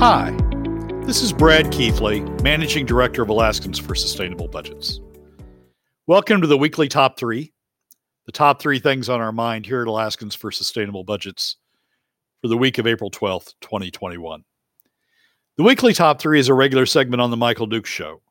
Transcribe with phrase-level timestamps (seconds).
[0.00, 0.34] Hi,
[1.04, 4.98] this is Brad Keithley, Managing Director of Alaskans for Sustainable Budgets.
[6.06, 7.52] Welcome to the weekly top three,
[8.24, 11.56] the top three things on our mind here at Alaskans for Sustainable Budgets
[12.40, 14.42] for the week of April 12th, 2021.
[15.58, 18.22] The weekly top three is a regular segment on The Michael Dukes Show.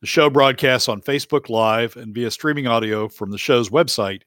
[0.00, 4.22] The show broadcasts on Facebook Live and via streaming audio from the show's website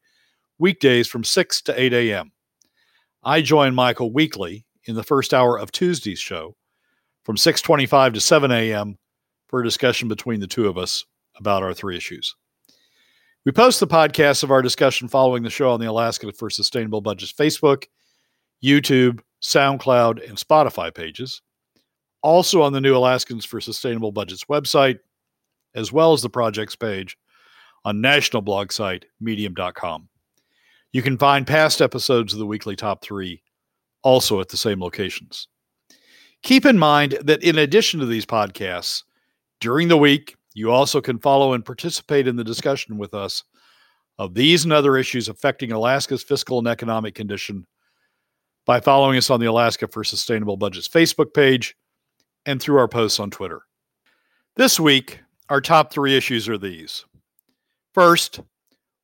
[0.59, 2.33] weekdays from 6 to 8 a.m.
[3.23, 6.55] I join Michael weekly in the first hour of Tuesday's show
[7.23, 8.97] from 6:25 to 7 a.m.
[9.47, 12.35] for a discussion between the two of us about our three issues.
[13.45, 17.01] We post the podcast of our discussion following the show on the Alaska for Sustainable
[17.01, 17.85] Budgets Facebook,
[18.63, 21.41] YouTube, SoundCloud, and Spotify pages.
[22.21, 24.99] Also on the new Alaskans for Sustainable Budgets website,
[25.73, 27.17] as well as the project's page
[27.83, 30.07] on national blog site medium.com.
[30.91, 33.41] You can find past episodes of the weekly top three
[34.03, 35.47] also at the same locations.
[36.43, 39.03] Keep in mind that in addition to these podcasts,
[39.59, 43.43] during the week, you also can follow and participate in the discussion with us
[44.17, 47.65] of these and other issues affecting Alaska's fiscal and economic condition
[48.65, 51.75] by following us on the Alaska for Sustainable Budgets Facebook page
[52.45, 53.61] and through our posts on Twitter.
[54.55, 57.05] This week, our top three issues are these.
[57.93, 58.41] First,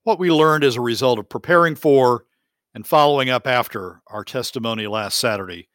[0.04, 2.26] what we learned as a result of preparing for
[2.78, 5.68] and following up after our testimony last Saturday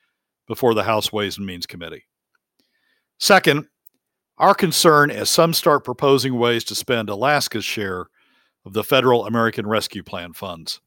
[0.47, 2.05] before the House Ways and Means Committee.
[3.19, 3.67] Second,
[4.39, 8.07] our concern as some start proposing ways to spend Alaska's share
[8.65, 10.81] of the federal American Rescue Plan funds.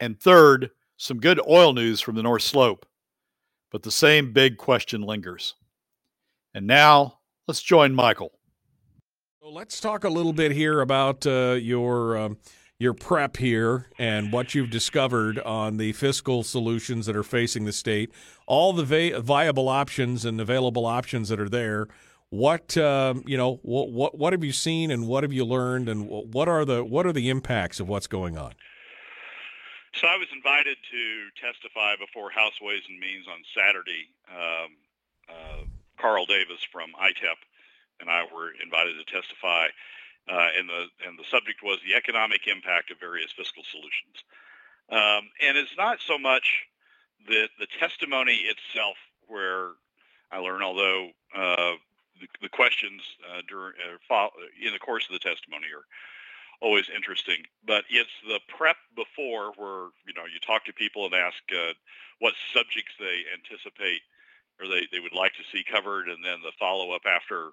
[0.00, 2.86] And third, some good oil news from the North Slope,
[3.70, 5.56] but the same big question lingers.
[6.54, 8.32] And now, let's join Michael.
[9.42, 12.16] So let's talk a little bit here about uh, your.
[12.16, 12.38] Um,
[12.78, 17.72] your prep here and what you've discovered on the fiscal solutions that are facing the
[17.72, 18.12] state,
[18.46, 21.88] all the va- viable options and available options that are there.
[22.28, 25.88] What um, you know, what, what what have you seen and what have you learned
[25.88, 28.52] and what are the what are the impacts of what's going on?
[29.94, 34.10] So I was invited to testify before House Ways and Means on Saturday.
[34.28, 34.76] Um,
[35.28, 35.64] uh,
[35.98, 37.38] Carl Davis from ITEP
[38.00, 39.68] and I were invited to testify
[40.28, 44.24] uh, and the and the subject was the economic impact of various fiscal solutions.
[44.90, 46.66] Um, and it's not so much
[47.26, 48.96] the the testimony itself
[49.28, 49.70] where
[50.30, 51.74] I learn, although uh,
[52.20, 54.26] the, the, questions uh, during uh,
[54.60, 55.86] in the course of the testimony are
[56.60, 61.14] always interesting, but it's the prep before where you know you talk to people and
[61.14, 61.72] ask uh,
[62.18, 64.02] what subjects they anticipate
[64.60, 67.50] or they, they would like to see covered, and then the follow up after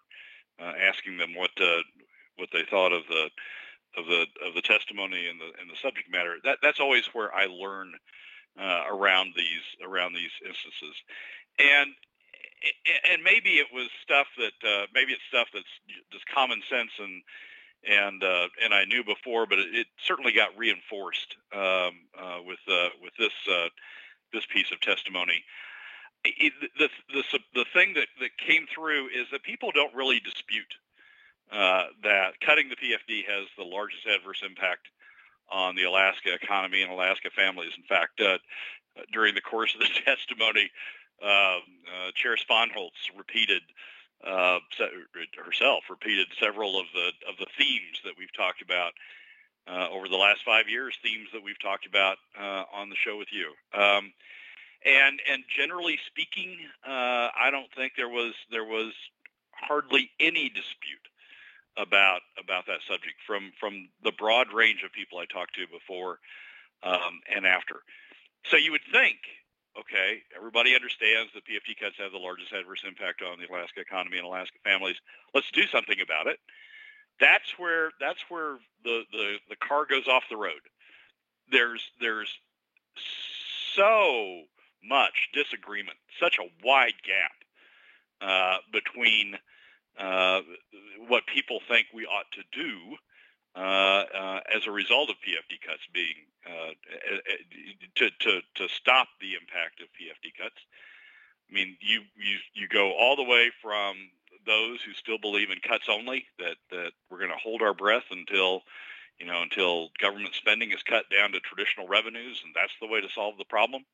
[0.59, 1.83] uh, asking them what uh,
[2.37, 3.29] what they thought of the
[3.97, 6.37] of the of the testimony and the and the subject matter.
[6.43, 7.93] That that's always where I learn
[8.59, 10.95] uh, around these around these instances,
[11.59, 11.93] and
[13.11, 15.65] and maybe it was stuff that uh, maybe it's stuff that's
[16.11, 17.21] just common sense and
[17.87, 22.59] and uh, and I knew before, but it, it certainly got reinforced um, uh, with
[22.67, 23.69] uh, with this uh,
[24.31, 25.43] this piece of testimony.
[26.25, 30.73] It, the, the the thing that, that came through is that people don't really dispute
[31.53, 34.87] uh, that cutting the PFD has the largest adverse impact
[35.51, 37.71] on the Alaska economy and Alaska families.
[37.77, 38.37] In fact, uh,
[39.11, 40.71] during the course of the testimony,
[41.21, 43.61] uh, uh, Chair Spohnholz repeated
[44.25, 44.59] uh,
[45.45, 48.93] herself repeated several of the of the themes that we've talked about
[49.67, 50.97] uh, over the last five years.
[51.03, 52.17] Themes that we've talked about
[52.73, 53.51] on the show with you.
[53.79, 54.13] Um,
[54.85, 58.93] and and generally speaking, I don't think there was there was
[59.51, 61.07] hardly any dispute
[61.77, 66.19] about about that subject from from the broad range of people I talked to before
[66.83, 67.81] um, and after.
[68.45, 69.17] So you would think,
[69.79, 74.17] okay, everybody understands that PFD cuts have the largest adverse impact on the Alaska economy
[74.17, 74.97] and Alaska families.
[75.33, 76.39] Let's do something about it.
[77.19, 80.61] That's where that's where the the, the car goes off the road.
[81.51, 82.29] There's there's
[83.75, 84.43] so
[84.83, 87.31] much disagreement, such a wide gap
[88.21, 89.35] uh, between
[89.99, 90.41] uh,
[91.07, 92.95] what people think we ought to do
[93.55, 96.73] uh, uh, as a result of PFD cuts being uh,
[97.95, 100.57] to, to to stop the impact of PFD cuts.
[101.49, 103.95] I mean, you you you go all the way from
[104.45, 108.05] those who still believe in cuts only that that we're going to hold our breath
[108.11, 108.63] until
[109.19, 113.01] you know until government spending is cut down to traditional revenues and that's the way
[113.01, 113.85] to solve the problem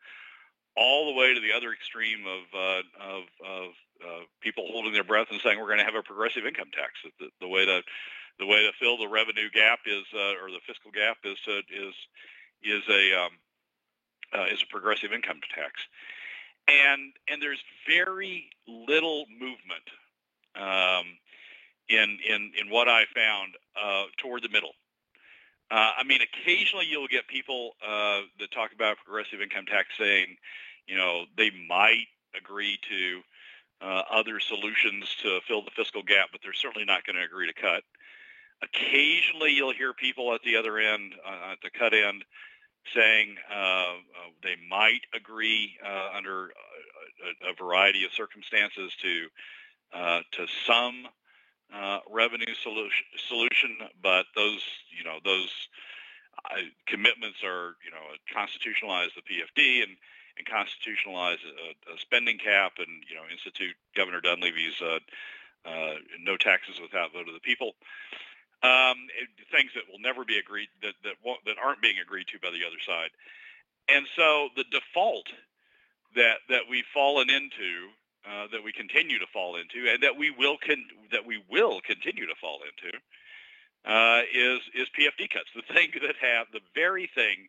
[0.80, 5.04] all the way to the other extreme of uh, of, of uh, people holding their
[5.04, 6.94] breath and saying we're going to have a progressive income tax.
[7.20, 7.84] The, the, way to
[8.40, 11.60] the way to fill the revenue gap is uh, or the fiscal gap is to,
[11.68, 11.94] is
[12.64, 13.32] is a um,
[14.34, 15.74] uh, is a progressive income tax.
[16.68, 19.88] and and there's very little movement
[20.56, 21.06] um,
[21.90, 24.72] in in in what I found uh, toward the middle.
[25.72, 30.38] Uh, I mean, occasionally you'll get people uh, that talk about progressive income tax saying,
[30.90, 33.22] you know, they might agree to
[33.82, 37.48] uh, other solutions to fill the fiscal gap, but they're certainly not going to agree
[37.48, 37.84] to cut.
[38.62, 42.26] Occasionally you'll hear people at the other end, uh, at the cut end,
[42.94, 43.94] saying uh, uh,
[44.44, 49.28] they might agree uh, under a, a, variety of circumstances to
[49.94, 51.08] uh, to some
[51.74, 54.64] uh, revenue solution, solution, but those
[54.98, 55.50] you know those
[56.88, 58.04] commitments are you know
[58.34, 59.98] constitutionalize the PFD and
[60.40, 64.82] and constitutionalize a, a, spending cap and you know institute Governor Dunleavy's
[66.24, 67.76] no taxes without vote of the people
[68.64, 69.08] um,
[69.52, 71.16] things that will never be agreed that that
[71.46, 73.12] that aren't being agreed to by the other side.
[73.88, 75.28] And so the default
[76.16, 77.96] that that we've fallen into,
[78.28, 81.80] uh, that we continue to fall into, and that we will con- that we will
[81.82, 82.98] continue to fall into,
[83.88, 85.50] uh, is is PFD cuts.
[85.56, 87.48] The thing that have the very thing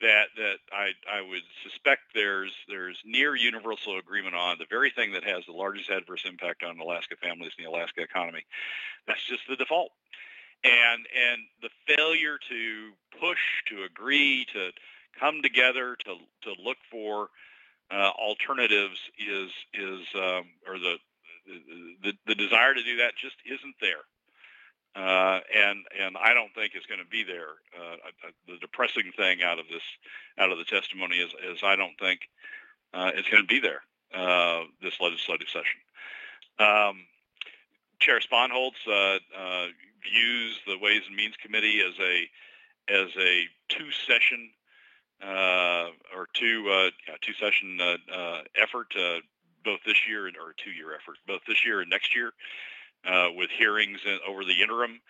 [0.00, 5.12] that that I I would suspect there's there's near universal agreement on the very thing
[5.12, 8.44] that has the largest adverse impact on Alaska families and the Alaska economy.
[9.06, 9.92] That's just the default
[10.64, 13.38] and and the failure to push,
[13.68, 14.70] to agree, to
[15.18, 17.28] come together, to to look for
[17.90, 20.96] uh, alternatives is is um, or the,
[22.02, 24.04] the the desire to do that just isn't there.
[24.94, 27.58] Uh, and and I don't think it's going to be there.
[27.76, 27.96] Uh,
[28.46, 29.82] the depressing thing out of this
[30.38, 32.20] out of the testimony is is I don't think
[32.92, 33.82] uh, it's going to be there
[34.14, 35.80] uh, this legislative session.
[36.60, 37.06] Um,
[37.98, 39.66] Chair Spohnholz uh, uh,
[40.00, 42.28] views the Ways and Means Committee as a
[42.88, 44.50] as a two session
[45.20, 46.62] or two
[47.08, 47.80] yeah, two session
[48.62, 48.94] effort
[49.64, 52.32] both this year and or two year effort both this year and next year
[53.06, 55.00] uh, with hearings over the interim,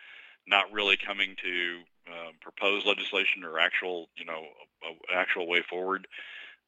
[0.47, 1.81] not really coming to
[2.11, 4.43] uh, propose legislation or actual you know
[5.15, 6.07] actual way forward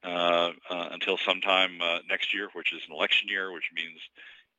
[0.05, 1.78] uh, uh, until sometime
[2.08, 3.99] next year, which is an election year, which means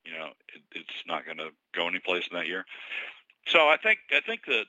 [0.05, 2.65] you know it, it's not going to go anyplace in that year.
[3.47, 4.65] So I think I think that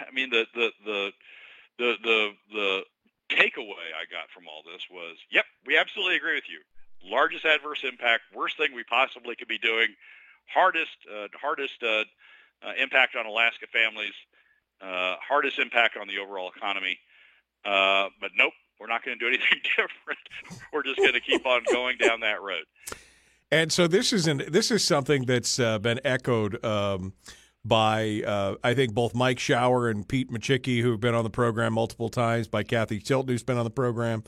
[0.00, 1.12] I mean the the the
[1.78, 2.82] the the, the
[3.30, 6.60] takeaway I got from all this was, yep, we absolutely agree with you.
[7.02, 9.88] Largest adverse impact, worst thing we possibly could be doing,
[10.52, 12.04] hardest uh, hardest uh,
[12.62, 14.14] uh, impact on Alaska families,
[14.80, 16.98] uh, hardest impact on the overall economy.
[17.64, 20.18] Uh, but nope, we're not going to do anything different.
[20.72, 22.64] we're just going to keep on going down that road.
[23.50, 26.64] And so this is an, this is something that's uh, been echoed.
[26.64, 27.12] Um,
[27.64, 31.30] by uh, I think both Mike Shower and Pete Micciche, who have been on the
[31.30, 34.22] program multiple times, by Cathy Tilton, who's been on the program,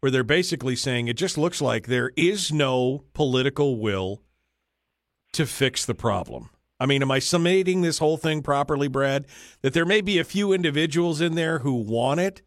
[0.00, 4.22] where they're basically saying it just looks like there is no political will
[5.38, 6.50] to fix the problem.
[6.80, 9.24] I mean, am I summating this whole thing properly, Brad?
[9.62, 12.42] That there may be a few individuals in there who want it,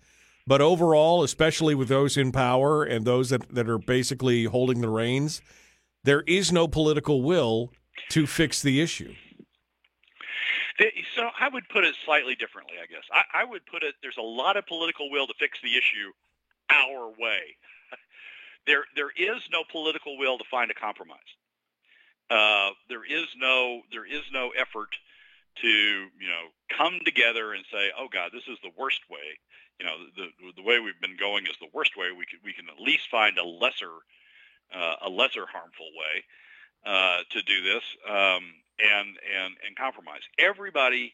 [0.45, 4.89] but overall, especially with those in power and those that, that are basically holding the
[4.89, 5.41] reins,
[6.03, 7.71] there is no political will
[8.09, 9.13] to fix the issue.
[11.15, 13.03] So I would put it slightly differently, I guess.
[13.13, 16.11] I, I would put it: there's a lot of political will to fix the issue
[16.69, 17.55] our way.
[18.67, 21.19] there, there is no political will to find a compromise.
[22.31, 24.95] Uh, there is no, there is no effort
[25.61, 29.37] to, you know, come together and say, "Oh God, this is the worst way."
[29.79, 32.11] You know, the the way we've been going is the worst way.
[32.11, 33.91] We can we can at least find a lesser,
[34.73, 36.23] uh, a lesser harmful way
[36.85, 37.83] uh, to do this.
[38.09, 40.21] Um, and and and compromise.
[40.39, 41.13] Everybody,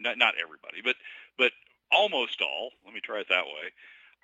[0.00, 0.96] not not everybody, but
[1.38, 1.52] but
[1.92, 2.70] almost all.
[2.84, 3.72] Let me try it that way.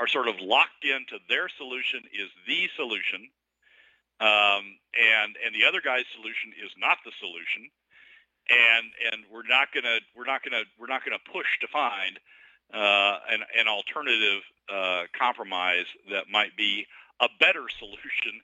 [0.00, 3.28] Are sort of locked into their solution is the solution,
[4.22, 7.66] um, and and the other guy's solution is not the solution,
[8.46, 12.22] and and we're not gonna we're not gonna we're not gonna push to find
[12.70, 16.86] uh, an an alternative uh, compromise that might be
[17.20, 18.38] a better solution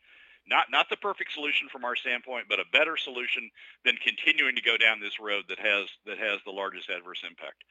[0.48, 3.50] not not the perfect solution from our standpoint, but a better solution
[3.84, 7.62] than continuing to go down this road that has that has the largest adverse impact.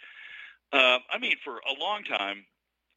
[0.71, 2.45] Uh, I mean, for a long time,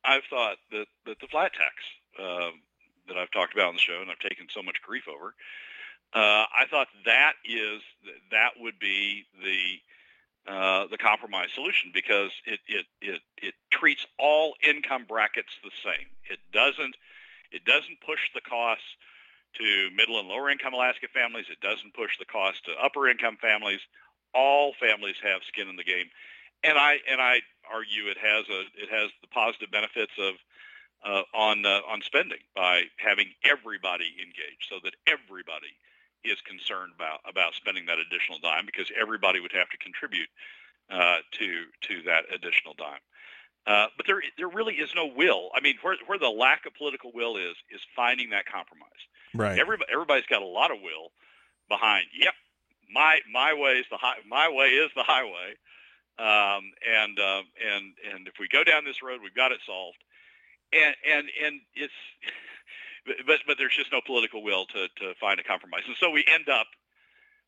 [0.05, 1.75] I've thought that that the flat tax
[2.19, 2.51] uh,
[3.11, 5.35] that I've talked about on the show and I've taken so much grief over,
[6.15, 7.83] uh, I thought that is
[8.31, 14.55] that would be the uh, the compromise solution because it, it it it treats all
[14.67, 16.09] income brackets the same.
[16.31, 16.97] It doesn't
[17.53, 18.97] it doesn't push the costs
[19.55, 21.47] to middle and lower income Alaska families.
[21.51, 23.81] It doesn't push the cost to upper income families.
[24.35, 26.07] All families have skin in the game,
[26.65, 27.41] and I and I
[27.71, 30.35] argue it has a it has the positive benefits of
[31.05, 35.73] uh, on uh, on spending by having everybody engaged, so that everybody
[36.25, 40.29] is concerned about about spending that additional dime because everybody would have to contribute
[40.91, 43.01] uh, to to that additional dime.
[43.67, 45.51] Uh, but there there really is no will.
[45.55, 48.91] I mean, where where the lack of political will is is finding that compromise.
[49.35, 49.59] Right.
[49.59, 51.13] Everybody everybody's got a lot of will
[51.69, 52.07] behind.
[52.19, 52.35] Yep,
[52.93, 55.57] my my way is the high, my way is the highway.
[56.19, 59.99] Um, and uh, and and if we go down this road, we've got it solved.
[60.73, 61.93] And and and it's
[63.27, 66.25] but but there's just no political will to to find a compromise, and so we
[66.29, 66.67] end up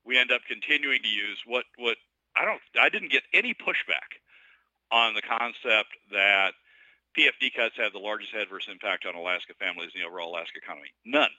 [0.05, 1.97] we end up continuing to use what what
[2.37, 4.19] I don't I didn't get any pushback
[4.91, 6.53] on the concept that
[7.17, 10.89] PFD cuts have the largest adverse impact on Alaska families and the overall Alaska economy.
[11.05, 11.31] None.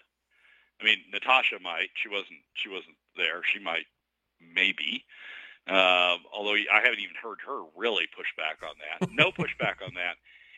[0.81, 1.89] I mean, Natasha might.
[1.95, 2.41] She wasn't.
[2.53, 3.41] She wasn't there.
[3.43, 3.85] She might,
[4.41, 5.05] maybe.
[5.67, 9.09] Uh, although I haven't even heard her really push back on that.
[9.11, 10.17] No pushback on that.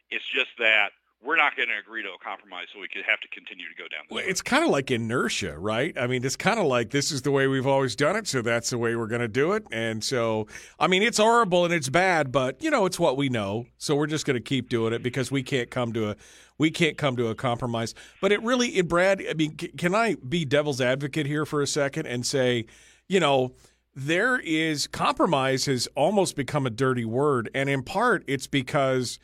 [0.09, 0.91] It's just that
[1.23, 3.75] we're not going to agree to a compromise, so we could have to continue to
[3.75, 4.05] go down.
[4.11, 5.97] Well, it's kind of like inertia, right?
[5.97, 8.41] I mean, it's kind of like this is the way we've always done it, so
[8.41, 9.65] that's the way we're going to do it.
[9.71, 10.47] And so,
[10.79, 13.95] I mean, it's horrible and it's bad, but you know, it's what we know, so
[13.95, 16.15] we're just going to keep doing it because we can't come to a
[16.57, 17.93] we can't come to a compromise.
[18.21, 21.67] But it really, it, Brad, I mean, can I be devil's advocate here for a
[21.67, 22.65] second and say,
[23.07, 23.53] you know?
[23.97, 29.19] There is compromise has almost become a dirty word, and in part it's because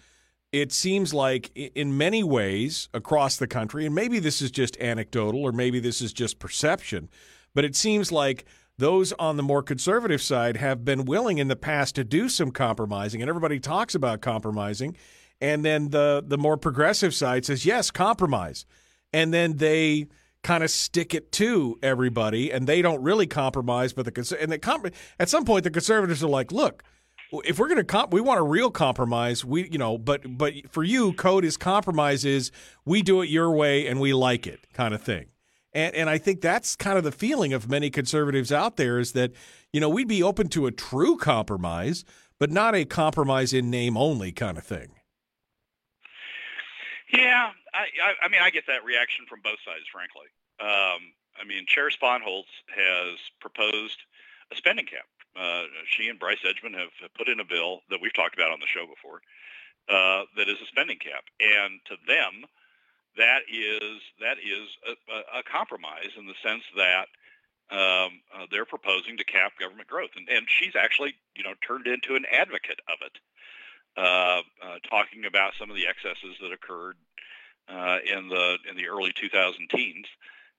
[0.52, 5.44] it seems like in many ways across the country, and maybe this is just anecdotal
[5.44, 7.10] or maybe this is just perception,
[7.54, 8.46] but it seems like
[8.78, 12.52] those on the more conservative side have been willing in the past to do some
[12.52, 14.96] compromising, and everybody talks about compromising.
[15.40, 18.66] And then the the more progressive side says, yes, compromise.
[19.12, 20.08] And then they
[20.44, 23.94] kind of stick it to everybody, and they don't really compromise.
[23.94, 26.84] But the and the at some point, the conservatives are like, look,
[27.32, 29.46] if we're going to comp, we want a real compromise.
[29.46, 32.52] We, you know, but but for you, code is compromise is
[32.86, 35.28] we do it your way and we like it, kind of thing.
[35.74, 39.14] And and I think that's kind of the feeling of many conservatives out there is
[39.14, 39.32] that
[39.72, 42.04] you know we'd be open to a true compromise,
[42.40, 44.90] but not a compromise in name only kind of thing.
[47.14, 50.28] Yeah, I, I, I mean, I get that reaction from both sides, frankly.
[50.62, 53.98] Um, I mean, Chair Spohnholz has proposed
[54.52, 55.06] a spending cap
[55.40, 58.60] uh, she and Bryce Edgmon have, put in a bill that we've talked about on
[58.60, 59.22] the show before
[59.90, 62.46] uh, that is a spending cap, and to them,
[63.18, 67.08] that is that is a, a compromise in the sense that
[67.72, 71.88] um, uh, they're proposing to cap government growth, and, and she's actually you know turned
[71.88, 73.18] into an advocate of it,
[73.98, 76.96] uh, uh, talking about some of the excesses that occurred
[77.68, 80.08] uh, in the in the early 2000 teens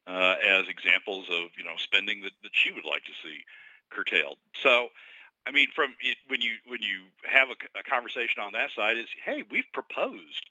[0.07, 3.39] uh, as examples of you know spending that, that she would like to see
[3.95, 4.39] curtailed.
[4.63, 4.89] So,
[5.47, 8.97] I mean, from it, when you when you have a, a, conversation on that side,
[8.99, 10.47] is hey, we've proposed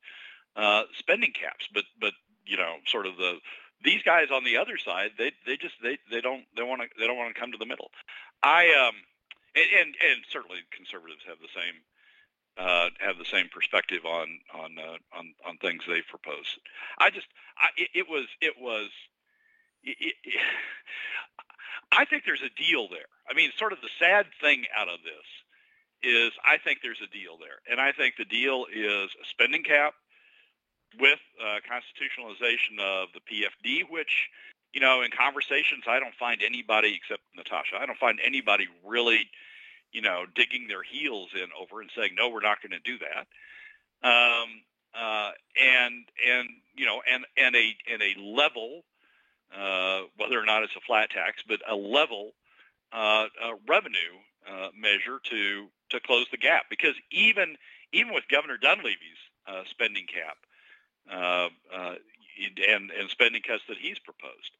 [0.56, 2.14] uh, spending caps, but but
[2.46, 3.38] you know, sort of the
[3.84, 6.88] these guys on the other side, they they just they they don't they want to
[7.00, 7.92] they don't want to come to the middle.
[8.44, 8.96] I um
[9.56, 11.82] and and, and certainly conservatives have the same.
[12.58, 16.60] Uh, have the same perspective on on uh, on on things they've proposed.
[17.00, 18.90] I just, I, it, it was it was
[19.84, 20.16] it, it,
[21.92, 23.10] I think there's a deal there.
[23.30, 25.28] I mean, sort of the sad thing out of this
[26.04, 27.60] is I think there's a deal there.
[27.70, 29.94] And I think the deal is a spending cap
[31.00, 34.30] with uh, constitutionalization of the PFD, which,
[34.74, 39.30] you know, in conversations, I don't find anybody except Natasha, I don't find anybody really,
[39.92, 42.98] you know, digging their heels in over and saying, no, we're not going to do
[43.00, 43.28] that.
[44.04, 44.50] Um,
[44.94, 45.32] uh,
[45.62, 48.84] and, and, you know, and, and a, and a level
[49.56, 52.32] uh, whether or not it's a flat tax, but a level
[52.94, 56.64] uh, uh, revenue uh, measure to to close the gap.
[56.70, 57.56] Because even
[57.94, 60.38] even with Governor Dunleavy's uh, spending cap
[61.12, 61.50] uh,
[62.70, 64.52] and and spending cuts that he's proposed,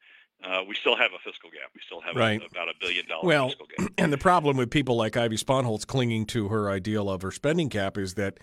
[0.44, 1.72] uh, we still have a fiscal gap.
[1.74, 2.42] We still have right.
[2.42, 3.92] a, about a billion dollar well, fiscal gap.
[3.98, 7.70] And the problem with people like Ivy Spohnholz clinging to her ideal of her spending
[7.70, 8.40] cap is that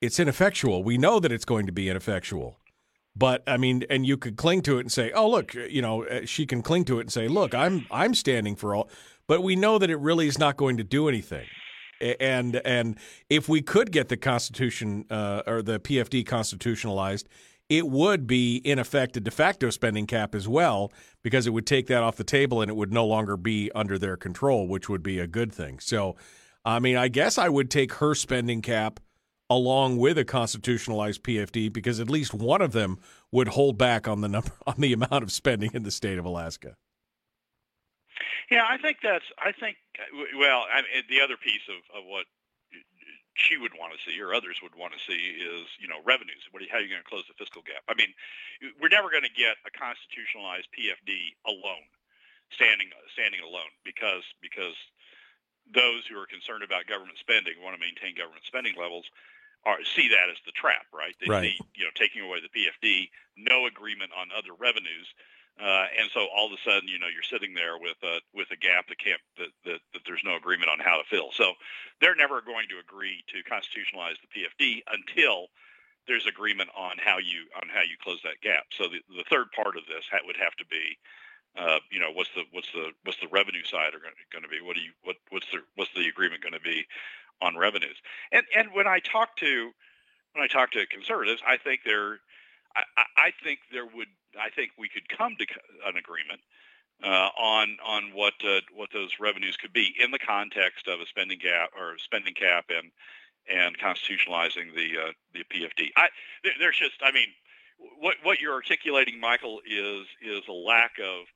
[0.00, 0.84] it's ineffectual.
[0.84, 2.58] We know that it's going to be ineffectual.
[3.14, 6.04] But I mean, and you could cling to it and say, "Oh, look, you know,"
[6.04, 8.88] uh, she can cling to it and say, "Look, I'm I'm standing for all."
[9.26, 11.46] But we know that it really is not going to do anything.
[12.00, 17.28] And and if we could get the Constitution uh, or the PFD constitutionalized,
[17.68, 20.92] it would be in effect a de facto spending cap as well,
[21.22, 23.98] because it would take that off the table and it would no longer be under
[23.98, 25.78] their control, which would be a good thing.
[25.80, 26.16] So,
[26.64, 29.00] I mean, I guess I would take her spending cap
[29.56, 32.98] along with a constitutionalized PFD because at least one of them
[33.30, 36.24] would hold back on the number on the amount of spending in the state of
[36.24, 36.76] Alaska.
[38.50, 39.24] Yeah, I think that's.
[39.38, 39.76] I think.
[40.36, 42.26] Well, I mean, the other piece of, of what
[43.34, 46.44] she would want to see or others would want to see is, you know, revenues.
[46.52, 47.80] What, are, how are you going to close the fiscal gap?
[47.88, 48.12] I mean,
[48.76, 51.88] we're never going to get a constitutionalized PFD alone,
[52.52, 54.76] standing standing alone, because because
[55.72, 59.08] those who are concerned about government spending want to maintain government spending levels
[59.64, 61.14] are see that as the trap, right?
[61.20, 61.42] They right.
[61.42, 65.06] see, you know, taking away the PFD, no agreement on other revenues,
[65.60, 68.48] uh, and so all of a sudden, you know, you're sitting there with a with
[68.50, 71.28] a gap that can't that, that, that there's no agreement on how to fill.
[71.32, 71.52] So
[72.00, 75.52] they're never going to agree to constitutionalize the PFD until
[76.08, 78.64] there's agreement on how you on how you close that gap.
[78.72, 80.96] So the, the third part of this ha- would have to be,
[81.54, 84.64] uh, you know, what's the what's the what's the revenue side are going to be?
[84.64, 86.88] What do you what what's the what's the agreement going to be
[87.42, 87.96] on revenues?
[88.30, 89.72] And and when I talk to
[90.32, 92.20] when I talk to conservatives, I think they're
[92.74, 92.82] I,
[93.16, 94.08] I think there would
[94.40, 95.46] I think we could come to
[95.86, 96.40] an agreement
[97.04, 101.06] uh, on on what uh, what those revenues could be in the context of a
[101.06, 102.90] spending gap or spending cap and
[103.50, 105.90] and constitutionalizing the uh, the PFD.
[105.96, 106.08] I
[106.58, 107.28] there's just I mean
[107.98, 111.26] what what you're articulating, Michael, is is a lack of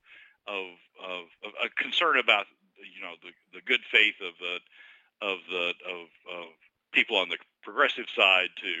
[0.47, 0.65] of
[1.03, 2.45] of, of a concern about
[2.77, 4.59] you know the, the good faith of the
[5.21, 6.45] of the of, of
[6.93, 8.71] people on the progressive side to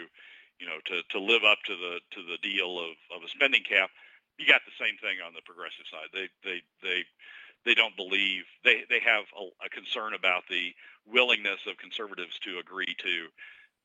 [0.59, 3.63] you know to, to live up to the to the deal of, of a spending
[3.63, 3.89] cap
[4.37, 6.09] you got the same thing on the progressive side.
[6.13, 6.99] They they they
[7.65, 10.73] they don't believe they they have a, a concern about the
[11.05, 13.15] willingness of conservatives to agree to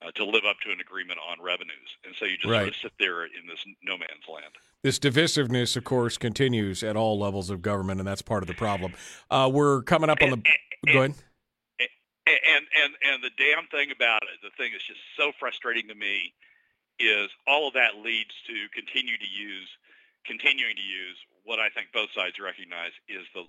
[0.05, 2.69] uh, to live up to an agreement on revenues, and so you just right.
[2.69, 4.53] sort of sit there in this no man's land.
[4.83, 8.55] This divisiveness, of course, continues at all levels of government, and that's part of the
[8.55, 8.93] problem.
[9.31, 10.37] Uh, we're coming up on the.
[10.37, 10.47] And,
[10.87, 11.15] and, go ahead.
[12.27, 15.95] And and and the damn thing about it, the thing that's just so frustrating to
[15.95, 16.33] me,
[16.99, 19.69] is all of that leads to continue to use
[20.25, 23.43] continuing to use what I think both sides recognize is the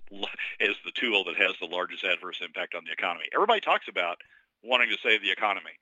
[0.60, 3.26] is the tool that has the largest adverse impact on the economy.
[3.34, 4.18] Everybody talks about
[4.62, 5.78] wanting to save the economy,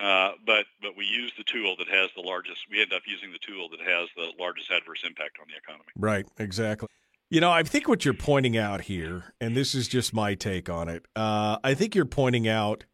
[0.00, 2.64] uh, but but we use the tool that has the largest.
[2.70, 5.92] We end up using the tool that has the largest adverse impact on the economy.
[5.96, 6.26] Right.
[6.38, 6.88] Exactly.
[7.34, 10.70] You know, I think what you're pointing out here, and this is just my take
[10.70, 11.04] on it.
[11.16, 12.84] Uh, I think you're pointing out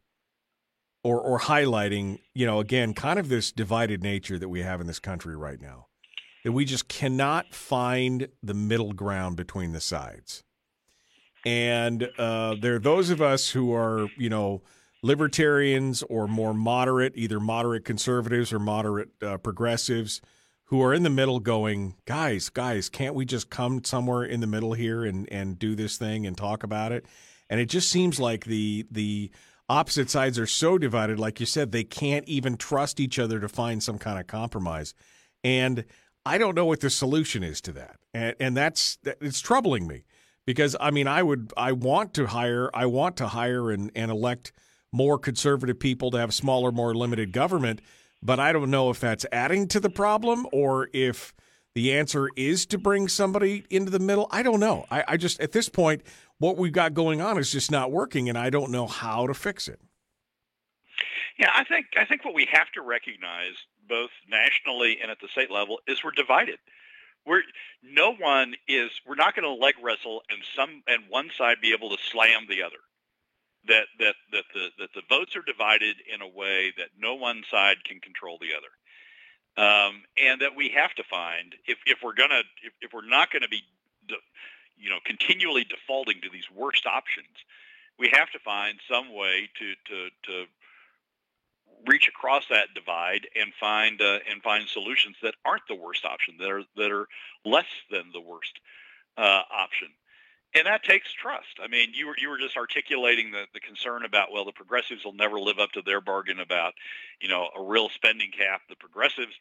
[1.03, 4.87] or or highlighting, you know, again, kind of this divided nature that we have in
[4.87, 5.89] this country right now
[6.43, 10.43] that we just cannot find the middle ground between the sides.
[11.45, 14.63] And uh, there are those of us who are, you know,
[15.03, 20.19] libertarians or more moderate, either moderate conservatives or moderate uh, progressives,
[20.71, 24.47] who are in the middle going, guys, guys, can't we just come somewhere in the
[24.47, 27.05] middle here and, and do this thing and talk about it?
[27.49, 29.31] And it just seems like the the
[29.67, 33.49] opposite sides are so divided, like you said, they can't even trust each other to
[33.49, 34.93] find some kind of compromise.
[35.43, 35.83] And
[36.25, 40.05] I don't know what the solution is to that, and, and that's it's troubling me
[40.45, 44.09] because I mean I would I want to hire I want to hire and, and
[44.09, 44.53] elect
[44.93, 47.81] more conservative people to have smaller, more limited government,
[48.21, 51.33] but I don't know if that's adding to the problem or if
[51.73, 54.27] the answer is to bring somebody into the middle.
[54.31, 54.85] I don't know.
[54.91, 56.03] I, I just at this point
[56.37, 59.33] what we've got going on is just not working, and I don't know how to
[59.33, 59.79] fix it.
[61.37, 63.53] Yeah, I think I think what we have to recognize
[63.87, 66.59] both nationally and at the state level is we're divided.
[67.25, 67.43] We're
[67.83, 71.73] no one is we're not going to leg wrestle and some and one side be
[71.73, 72.77] able to slam the other.
[73.67, 77.43] That that that the that the votes are divided in a way that no one
[77.49, 78.71] side can control the other.
[79.57, 83.31] Um, and that we have to find if, if we're gonna if, if we're not
[83.31, 83.61] going to be
[84.77, 87.27] you know continually defaulting to these worst options,
[87.99, 90.45] we have to find some way to to to
[91.87, 96.35] reach across that divide and find uh, and find solutions that aren't the worst option,
[96.39, 97.07] that are that are
[97.45, 98.59] less than the worst
[99.17, 99.89] uh, option,
[100.53, 101.59] and that takes trust.
[101.63, 105.05] I mean, you were you were just articulating the, the concern about well, the progressives
[105.05, 106.73] will never live up to their bargain about
[107.21, 108.61] you know a real spending cap.
[108.69, 109.33] The progressives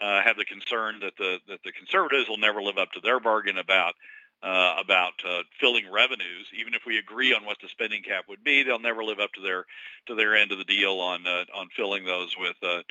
[0.00, 3.20] uh, have the concern that the that the conservatives will never live up to their
[3.20, 3.94] bargain about
[4.42, 6.46] uh, about uh, filling revenues.
[6.58, 9.32] Even if we agree on what the spending cap would be, they'll never live up
[9.34, 9.64] to their
[10.06, 12.82] to their end of the deal on uh, on filling those with uh,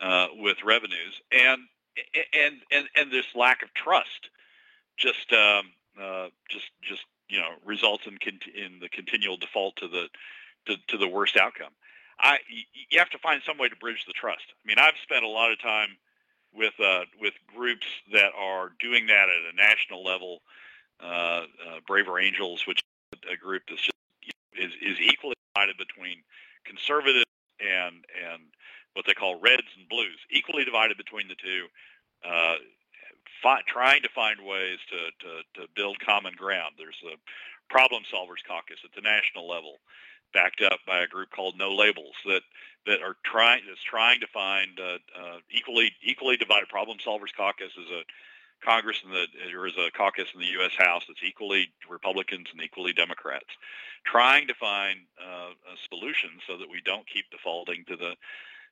[0.00, 1.20] uh, with revenues.
[1.32, 1.62] And
[2.34, 4.30] and and and this lack of trust
[4.96, 9.88] just um, uh, just just you know results in cont- in the continual default to
[9.88, 10.08] the
[10.66, 11.72] to, to the worst outcome.
[12.18, 12.38] I
[12.90, 14.44] you have to find some way to bridge the trust.
[14.50, 15.96] I mean, I've spent a lot of time
[16.52, 20.42] with uh, with groups that are doing that at a national level
[21.02, 22.80] uh, uh, Braver Angels, which
[23.12, 23.96] is a group that's just
[24.54, 26.22] is, is equally divided between
[26.64, 27.24] conservatives
[27.60, 28.42] and and
[28.94, 31.66] what they call reds and blues, equally divided between the two,
[32.26, 32.56] uh,
[33.42, 36.74] fi- trying to find ways to, to, to build common ground.
[36.78, 37.16] There's a
[37.72, 39.78] problem solvers caucus at the national level
[40.32, 42.42] backed up by a group called No Labels that
[42.86, 46.68] that are trying that's trying to find uh, uh, equally equally divided.
[46.68, 48.02] Problem Solvers Caucus is a
[48.64, 50.72] Congress and the there is a caucus in the U.S.
[50.76, 53.48] House that's equally Republicans and equally Democrats,
[54.04, 58.14] trying to find uh, a solution so that we don't keep defaulting to the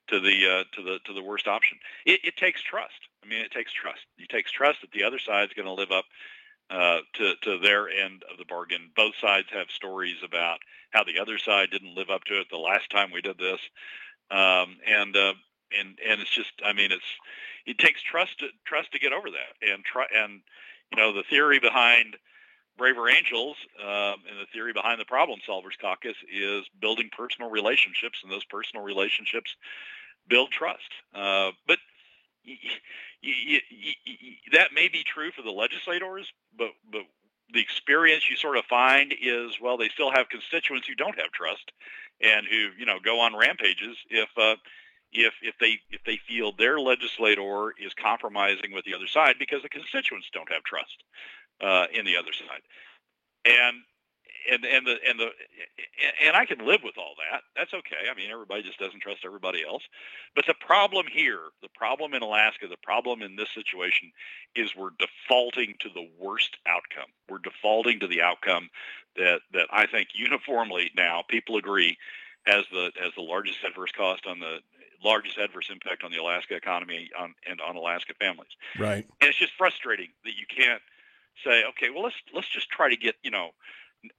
[0.09, 1.79] to the uh, to the to the worst option.
[2.05, 3.09] It, it takes trust.
[3.25, 4.01] I mean, it takes trust.
[4.19, 6.05] It takes trust that the other side is going to live up
[6.71, 8.91] uh, to to their end of the bargain.
[8.97, 10.59] Both sides have stories about
[10.91, 13.61] how the other side didn't live up to it the last time we did this,
[14.31, 15.35] um, and uh,
[15.79, 17.05] and and it's just, I mean, it's
[17.67, 20.41] it takes trust to, trust to get over that, and try and
[20.91, 22.17] you know the theory behind
[22.77, 28.21] Braver Angels um, and the theory behind the Problem Solvers Caucus is building personal relationships,
[28.23, 29.57] and those personal relationships
[30.29, 30.91] build trust.
[31.15, 31.79] Uh, but
[34.53, 37.03] that may be true for the legislators, but but
[37.53, 41.33] the experience you sort of find is well, they still have constituents who don't have
[41.33, 41.73] trust,
[42.21, 44.57] and who you know go on rampages if uh,
[45.13, 49.63] if if they if they feel their legislator is compromising with the other side because
[49.63, 51.03] the constituents don't have trust
[51.61, 52.63] uh, in the other side,
[53.45, 53.83] and
[54.51, 55.31] and and the and the
[56.25, 57.43] and I can live with all that.
[57.57, 58.09] That's okay.
[58.11, 59.83] I mean, everybody just doesn't trust everybody else.
[60.35, 64.13] But the problem here, the problem in Alaska, the problem in this situation
[64.55, 67.11] is we're defaulting to the worst outcome.
[67.29, 68.71] We're defaulting to the outcome
[69.17, 71.97] that that I think uniformly now people agree
[72.47, 74.59] as the has the largest adverse cost on the
[75.05, 78.51] largest adverse impact on the Alaska economy on, and on Alaska families.
[78.79, 79.07] Right.
[79.21, 80.83] And it's just frustrating that you can't
[81.45, 83.51] say, okay, well let's let's just try to get you know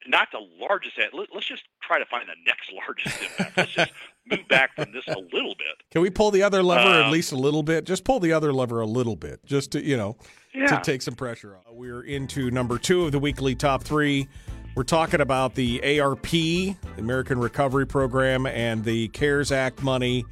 [0.08, 0.98] not the largest.
[1.14, 3.58] Let's just try to find the next largest impact.
[3.58, 3.92] Let's just
[4.30, 5.86] move back from this a little bit.
[5.92, 7.86] Can we pull the other lever um, at least a little bit?
[7.86, 10.18] Just pull the other lever a little bit, just to you know,
[10.54, 10.68] yeah.
[10.68, 11.64] to take some pressure off.
[11.72, 14.28] We're into number two of the weekly top three.
[14.76, 20.26] We're talking about the ARP, the American Recovery Program, and the CARES Act money.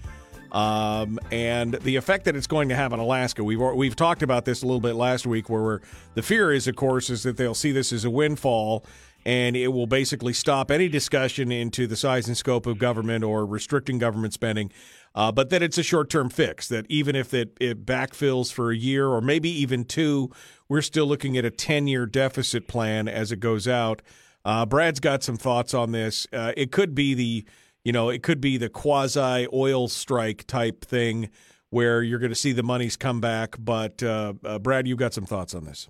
[0.51, 3.43] Um, and the effect that it's going to have on Alaska.
[3.43, 5.81] We've we've talked about this a little bit last week, where
[6.13, 8.86] the fear is, of course, is that they'll see this as a windfall,
[9.27, 13.45] and it will basically stop any discussion into the size and scope of government or
[13.45, 14.71] restricting government spending.
[15.13, 18.71] Uh, but that it's a short term fix, that even if it, it backfills for
[18.71, 20.31] a year or maybe even two,
[20.69, 24.01] we're still looking at a 10 year deficit plan as it goes out.
[24.45, 26.25] Uh, Brad's got some thoughts on this.
[26.31, 27.45] Uh, it could be the,
[27.83, 31.29] you know, it could be the quasi oil strike type thing
[31.69, 33.57] where you're going to see the monies come back.
[33.59, 35.89] But uh, uh, Brad, you've got some thoughts on this.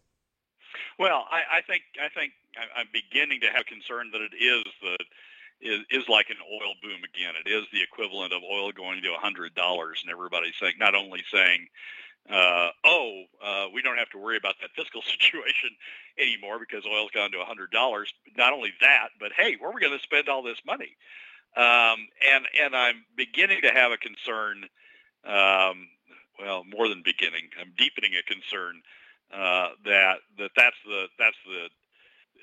[0.99, 2.33] Well, I, I think I think
[2.75, 4.97] I'm beginning to have concern that it is the
[5.61, 7.33] is, is like an oil boom again.
[7.45, 11.23] It is the equivalent of oil going to hundred dollars, and everybody's saying not only
[11.31, 11.67] saying,
[12.29, 15.71] uh, "Oh, uh, we don't have to worry about that fiscal situation
[16.17, 19.81] anymore because oil's gone to hundred dollars." Not only that, but hey, where are we
[19.81, 20.95] going to spend all this money?
[21.55, 24.65] Um, and and I'm beginning to have a concern.
[25.25, 25.89] Um,
[26.39, 28.83] well, more than beginning, I'm deepening a concern
[29.33, 31.69] uh, that that that's the that's the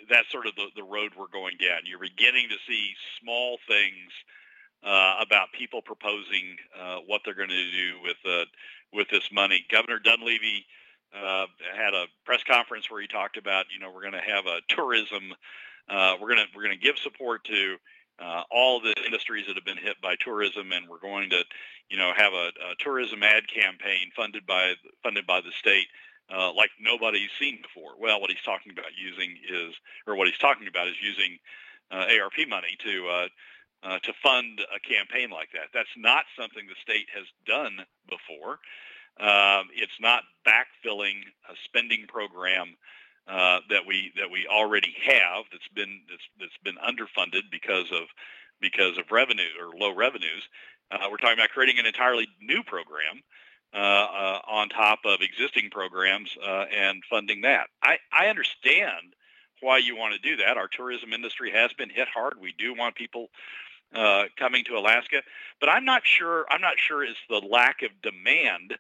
[0.09, 1.81] that's sort of the, the road we're going down.
[1.85, 4.13] You're beginning to see small things
[4.85, 8.45] uh, about people proposing uh, what they're going to do with uh,
[8.93, 9.65] with this money.
[9.71, 10.67] Governor Dunleavy
[11.15, 14.47] uh, had a press conference where he talked about, you know, we're going to have
[14.47, 15.35] a tourism.
[15.89, 17.77] Uh, we're going to we're going to give support to
[18.19, 21.45] uh, all the industries that have been hit by tourism, and we're going to,
[21.89, 25.87] you know, have a, a tourism ad campaign funded by funded by the state
[26.33, 27.93] uh, like nobody's seen before.
[27.99, 29.75] Well, what he's talking about using is,
[30.07, 31.39] or what he's talking about is using
[31.91, 33.29] uh, ARP money to uh,
[33.83, 35.69] uh, to fund a campaign like that.
[35.75, 38.59] That's not something the state has done before.
[39.21, 42.77] Um, it's not backfilling a spending program
[43.29, 48.09] uh, that we that we already have that's been that's that's been underfunded because of
[48.61, 50.49] because of revenue or low revenues.
[50.91, 53.23] Uh, we're talking about creating an entirely new program
[53.81, 57.69] on top of existing programs uh, and funding that.
[57.83, 59.15] I, I understand
[59.61, 60.57] why you want to do that.
[60.57, 62.35] Our tourism industry has been hit hard.
[62.41, 63.29] We do want people
[63.95, 65.23] uh, coming to Alaska,
[65.61, 66.47] but I'm not sure.
[66.51, 68.75] I'm not sure it's the lack of demand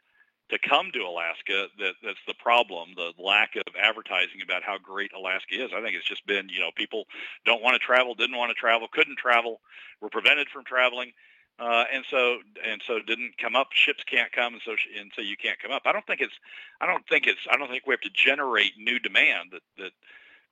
[0.50, 2.90] to come to Alaska that that's the problem.
[2.96, 5.70] The lack of advertising about how great Alaska is.
[5.74, 7.04] I think it's just been you know people
[7.46, 9.60] don't want to travel, didn't want to travel, couldn't travel,
[10.00, 11.12] were prevented from traveling
[11.58, 13.68] uh, and so and so didn't come up.
[13.72, 15.82] Ships can't come, and so and so you can't come up.
[15.84, 16.34] I don't think it's
[16.80, 19.92] I don't think it's I don't think we have to generate new demand that that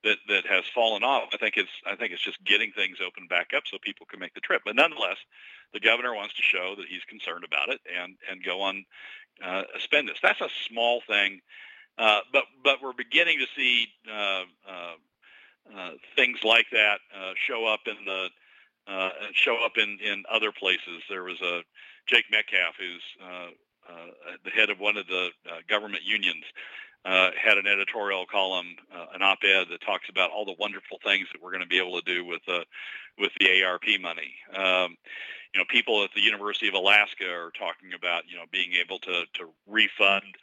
[0.03, 1.29] that that has fallen off.
[1.33, 4.19] I think it's I think it's just getting things open back up so people can
[4.19, 4.61] make the trip.
[4.65, 5.17] But nonetheless,
[5.73, 8.85] the governor wants to show that he's concerned about it and and go on
[9.43, 10.19] uh, spend this.
[10.23, 11.41] That's a small thing,
[11.97, 14.95] uh, but but we're beginning to see uh, uh,
[15.75, 18.29] uh things like that uh, show up in the
[18.87, 21.01] uh, show up in, in other places.
[21.09, 21.61] There was a
[22.07, 23.49] Jake Metcalfe, who's uh,
[23.89, 26.43] uh, the head of one of the uh, government unions,
[27.05, 31.27] uh, had an editorial column, uh, an op-ed that talks about all the wonderful things
[31.31, 32.63] that we're going to be able to do with uh,
[33.19, 34.33] with the ARP money.
[34.55, 34.97] Um,
[35.53, 38.99] you know, people at the University of Alaska are talking about you know being able
[38.99, 40.35] to to refund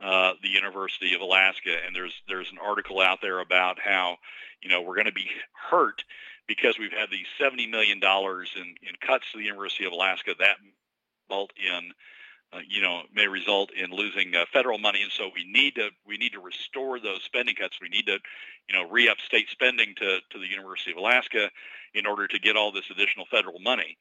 [0.00, 4.16] uh, the University of Alaska, and there's there's an article out there about how
[4.62, 5.28] you know we're going to be
[5.70, 6.04] hurt
[6.46, 10.34] because we've had these seventy million dollars in in cuts to the University of Alaska
[10.38, 10.56] that
[11.28, 11.92] result in
[12.52, 15.90] uh, you know may result in losing uh, federal money, and so we need to
[16.06, 17.78] we need to restore those spending cuts.
[17.80, 18.18] We need to
[18.68, 21.50] you know re-up state spending to to the University of Alaska
[21.94, 23.96] in order to get all this additional federal money.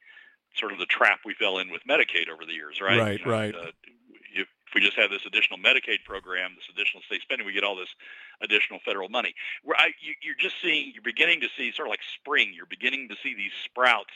[0.55, 2.99] Sort of the trap we fell in with Medicaid over the years, right?
[2.99, 3.55] Right, you know, right.
[3.55, 3.71] Uh,
[4.75, 7.95] we just have this additional Medicaid program, this additional state spending, we get all this
[8.41, 9.33] additional federal money.
[9.63, 12.51] Where I, you, you're just seeing, you're beginning to see sort of like spring.
[12.53, 14.11] You're beginning to see these sprouts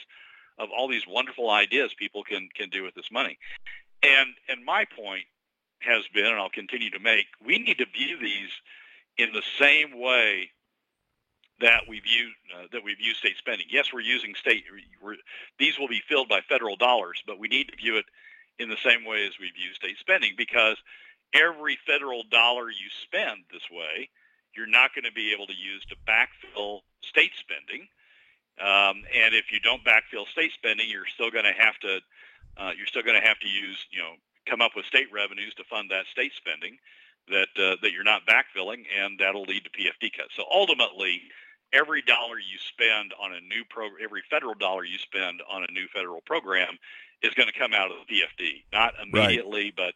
[0.59, 3.39] of all these wonderful ideas people can can do with this money.
[4.03, 5.23] And and my point
[5.79, 8.51] has been, and I'll continue to make, we need to view these
[9.17, 10.51] in the same way
[11.61, 13.67] that we view uh, that we view state spending.
[13.69, 14.65] Yes, we're using state;
[15.01, 15.15] we're,
[15.57, 18.05] these will be filled by federal dollars, but we need to view it
[18.59, 20.77] in the same way as we view state spending because
[21.33, 24.09] every federal dollar you spend this way,
[24.55, 27.87] you're not going to be able to use to backfill state spending.
[28.59, 31.99] Um, and if you don't backfill state spending, you're still going to have to
[32.57, 35.53] uh, you're still going to have to use you know come up with state revenues
[35.55, 36.77] to fund that state spending
[37.29, 40.35] that uh, that you're not backfilling, and that'll lead to PFD cuts.
[40.35, 41.21] So ultimately,
[41.71, 45.71] every dollar you spend on a new program, every federal dollar you spend on a
[45.71, 46.77] new federal program
[47.21, 49.73] is going to come out of the PFD, not immediately, right.
[49.75, 49.93] but,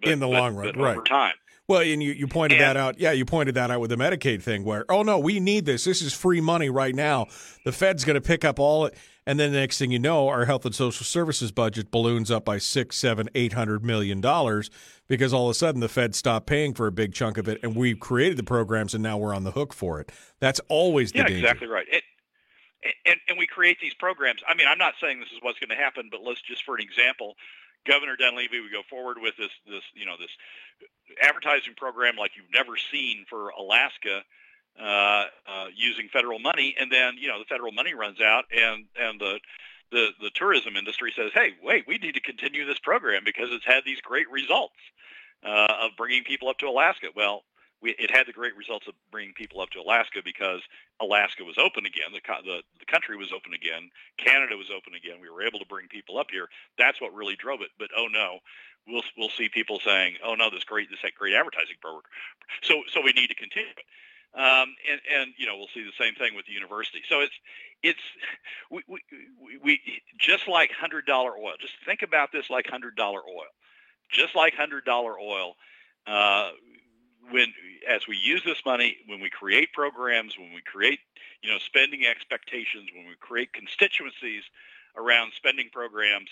[0.00, 0.96] but, in the but, long run, right?
[0.96, 1.34] Over time.
[1.68, 2.98] Well, and you, you pointed and, that out.
[2.98, 5.84] Yeah, you pointed that out with the Medicaid thing where, oh, no, we need this.
[5.84, 7.26] This is free money right now.
[7.66, 8.94] The Fed's going to pick up all it.
[9.26, 12.46] And then the next thing you know, our health and social services budget balloons up
[12.46, 14.70] by six, seven, eight hundred million dollars
[15.06, 17.60] because all of a sudden the Fed stopped paying for a big chunk of it,
[17.62, 20.10] and we created the programs, and now we're on the hook for it.
[20.40, 21.40] That's always the yeah, danger.
[21.40, 21.84] exactly right.
[21.92, 22.04] It,
[23.06, 24.42] and, and we create these programs.
[24.48, 26.76] I mean, I'm not saying this is what's going to happen, but let's just for
[26.76, 27.34] an example,
[27.86, 30.30] Governor Dunleavy would go forward with this, this, you know, this
[31.22, 34.22] advertising program like you've never seen for Alaska,
[34.80, 38.84] uh, uh, using federal money, and then you know the federal money runs out, and
[38.96, 39.40] and the
[39.90, 43.64] the the tourism industry says, hey, wait, we need to continue this program because it's
[43.64, 44.78] had these great results
[45.44, 47.08] uh, of bringing people up to Alaska.
[47.16, 47.42] Well,
[47.80, 50.60] we, it had the great results of bringing people up to Alaska because
[51.00, 52.10] Alaska was open again.
[52.12, 53.90] The, the the country was open again.
[54.18, 55.20] Canada was open again.
[55.20, 56.48] We were able to bring people up here.
[56.76, 57.70] That's what really drove it.
[57.78, 58.38] But oh no,
[58.86, 62.02] we'll we'll see people saying, oh no, this great this great advertising program.
[62.62, 63.84] So so we need to continue it.
[64.34, 67.02] Um, and, and you know we'll see the same thing with the university.
[67.08, 67.34] So it's
[67.82, 68.00] it's
[68.70, 69.00] we, we,
[69.62, 69.80] we
[70.18, 71.54] just like hundred dollar oil.
[71.60, 73.50] Just think about this like hundred dollar oil.
[74.10, 75.54] Just like hundred dollar oil,
[76.06, 76.50] uh,
[77.30, 77.52] when
[77.88, 81.00] as we use this money, when we create programs, when we create
[81.42, 84.44] you know spending expectations, when we create constituencies
[84.96, 86.28] around spending programs,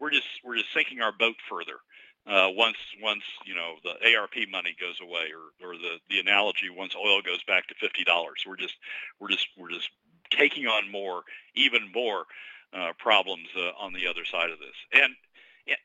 [0.00, 1.80] we're just we're just sinking our boat further.
[2.26, 6.68] Uh, once once you know the ARP money goes away, or, or the the analogy
[6.68, 8.74] once oil goes back to fifty dollars, we're just
[9.18, 9.90] we're just we're just
[10.30, 11.22] taking on more,
[11.54, 12.26] even more
[12.72, 14.76] uh, problems uh, on the other side of this.
[14.92, 15.14] And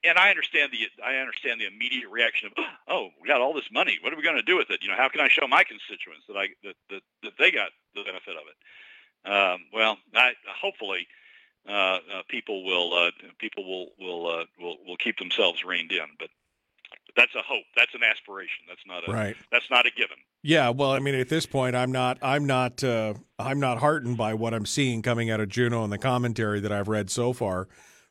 [0.03, 3.69] and I understand the I understand the immediate reaction of oh we got all this
[3.71, 3.99] money.
[4.01, 4.81] What are we going to do with it?
[4.81, 7.69] You know how can I show my constituents that I that that, that they got
[7.95, 8.57] the benefit of it?
[9.29, 11.07] Um, well I, hopefully
[11.67, 16.07] uh, uh, people will uh, people will will uh, will will keep themselves reined in
[16.19, 16.29] but
[17.15, 17.65] that's a hope.
[17.75, 18.65] That's an aspiration.
[18.67, 19.35] That's not a right.
[19.51, 20.17] that's not a given.
[20.41, 24.17] Yeah well I mean at this point I'm not I'm not uh, I'm not heartened
[24.17, 27.33] by what I'm seeing coming out of Juneau and the commentary that I've read so
[27.33, 27.67] far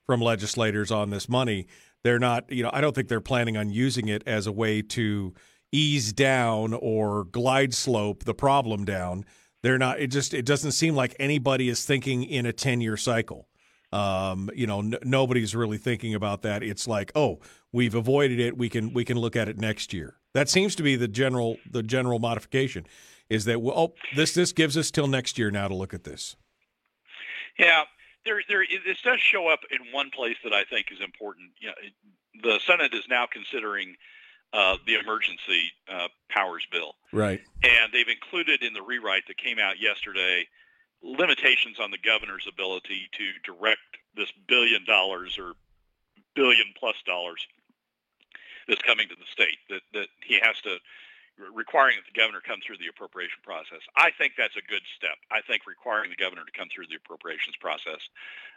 [0.07, 1.67] from legislators on this money.
[2.05, 4.83] They're not, you know, I don't think they're planning on using it as a way
[4.83, 5.35] to
[5.71, 9.25] ease down or glide slope the problem down.
[9.62, 10.01] They're not.
[10.01, 13.49] It just it doesn't seem like anybody is thinking in a ten year cycle.
[13.93, 16.62] Um, you know, n- nobody's really thinking about that.
[16.62, 17.41] It's like, oh,
[17.73, 18.57] we've avoided it.
[18.57, 20.17] We can we can look at it next year.
[20.35, 22.87] That seems to be the general the general modification.
[23.31, 26.05] Is that well, oh, this this gives us till next year now to look at
[26.05, 26.37] this.
[27.59, 27.85] Yeah,
[28.24, 31.50] there, there, this does show up in one place that I think is important.
[31.58, 31.74] You know,
[32.42, 33.96] the Senate is now considering
[34.52, 37.40] uh, the emergency uh, powers bill, right?
[37.62, 40.46] And they've included in the rewrite that came out yesterday
[41.02, 43.80] limitations on the governor's ability to direct
[44.14, 45.54] this billion dollars or
[46.35, 47.46] billion plus dollars
[48.68, 49.58] that's coming to the state.
[49.70, 50.76] That that he has to
[51.38, 53.81] requiring that the governor come through the appropriation process.
[53.97, 55.16] I think that's a good step.
[55.31, 58.01] I think requiring the governor to come through the appropriations process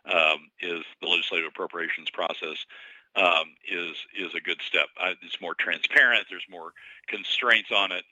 [0.06, 2.60] um, is the legislative appropriations process
[3.16, 4.88] um, is is a good step.
[5.00, 6.28] Uh, it's more transparent.
[6.30, 6.74] There's more
[7.08, 8.04] constraints on it.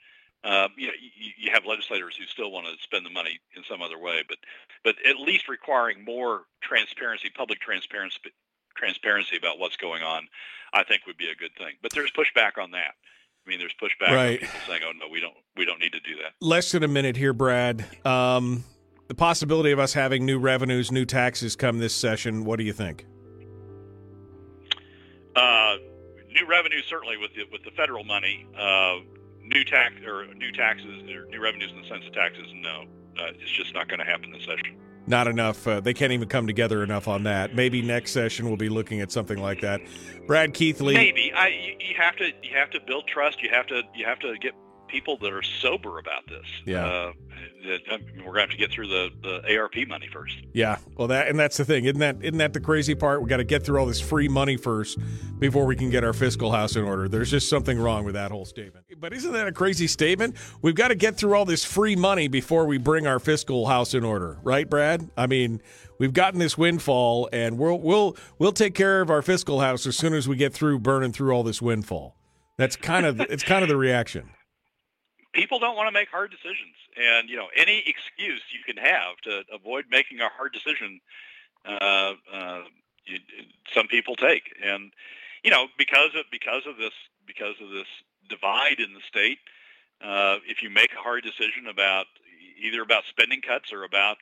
[0.43, 3.63] Um, you know, you, you have legislators who still want to spend the money in
[3.63, 4.38] some other way, but
[4.84, 8.19] but at least requiring more transparency, public transparency,
[8.76, 10.28] transparency about what's going on,
[10.73, 11.76] I think would be a good thing.
[11.82, 12.95] But there's pushback on that.
[13.45, 14.39] I mean, there's pushback right.
[14.39, 16.88] people saying, "Oh no, we don't, we don't need to do that." Less than a
[16.88, 17.86] minute here, Brad.
[18.06, 18.63] Um,
[19.08, 22.45] the possibility of us having new revenues, new taxes come this session.
[22.45, 23.06] What do you think?
[25.36, 25.75] Uh,
[26.32, 28.47] new revenues certainly with the with the federal money.
[28.58, 28.99] Uh,
[29.41, 32.47] new tax or new taxes or new revenues in the sense of taxes.
[32.56, 32.86] No,
[33.19, 35.67] uh, it's just not going to happen this session not enough.
[35.67, 37.55] Uh, they can't even come together enough on that.
[37.55, 39.81] Maybe next session we'll be looking at something like that.
[40.27, 40.93] Brad Keithley.
[40.93, 43.41] Maybe I, you, you have to you have to build trust.
[43.41, 44.53] You have to you have to get
[44.93, 46.45] people that are sober about this.
[46.65, 47.12] Yeah, uh,
[47.65, 50.38] we're going to have to get through the, the ARP money first.
[50.53, 53.21] Yeah, well, that and that's the thing, isn't that isn't that the crazy part?
[53.21, 54.99] We got to get through all this free money first
[55.39, 57.10] before we can get our fiscal house in order.
[57.10, 58.86] There's just something wrong with that whole statement.
[58.99, 60.36] But isn't that a crazy statement?
[60.62, 63.95] We've got to get through all this free money before we bring our fiscal house
[63.95, 65.10] in order, right, Brad?
[65.17, 65.62] I mean.
[65.99, 69.95] We've gotten this windfall, and we'll we'll we'll take care of our fiscal house as
[69.95, 72.17] soon as we get through burning through all this windfall.
[72.58, 74.29] That's kind of it's kind of the reaction
[75.34, 79.17] people don't want to make hard decisions, and you know any excuse you can have
[79.24, 81.02] to avoid making a hard decision,
[81.65, 82.62] uh, uh,
[83.06, 83.19] you,
[83.74, 84.91] some people take, and
[85.43, 86.93] you know because of because of this
[87.28, 87.88] because of this
[88.30, 89.39] divide in the state,
[90.02, 92.06] uh, if you make a hard decision about
[92.62, 94.17] either about spending cuts or about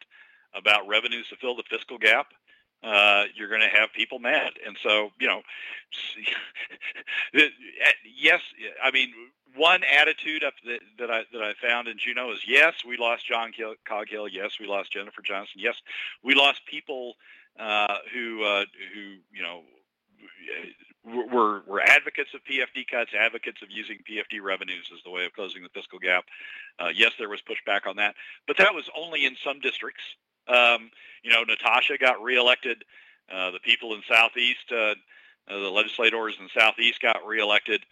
[0.54, 2.28] about revenues to fill the fiscal gap,
[2.83, 4.53] uh, you're going to have people mad.
[4.65, 5.41] And so, you know,
[8.17, 8.41] yes,
[8.83, 9.13] I mean,
[9.55, 13.27] one attitude up that, that I that I found in Juneau is yes, we lost
[13.27, 13.51] John
[13.85, 14.27] Coghill.
[14.27, 15.61] Yes, we lost Jennifer Johnston.
[15.61, 15.75] Yes,
[16.23, 17.15] we lost people
[17.59, 19.61] uh, who uh, who you know
[21.03, 25.33] were were advocates of PFD cuts, advocates of using PFD revenues as the way of
[25.33, 26.25] closing the fiscal gap.
[26.79, 28.15] Uh, yes, there was pushback on that,
[28.47, 30.03] but that was only in some districts.
[30.47, 30.91] Um,
[31.23, 32.84] you know, Natasha got reelected.
[33.32, 34.95] Uh, the people in Southeast, uh,
[35.47, 37.86] uh, the legislators in Southeast got reelected.